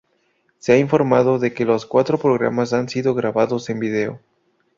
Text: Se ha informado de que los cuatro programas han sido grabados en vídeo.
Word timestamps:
Se 0.57 0.73
ha 0.73 0.79
informado 0.79 1.37
de 1.37 1.53
que 1.53 1.63
los 1.63 1.85
cuatro 1.85 2.17
programas 2.17 2.73
han 2.73 2.89
sido 2.89 3.13
grabados 3.13 3.69
en 3.69 3.79
vídeo. 3.79 4.19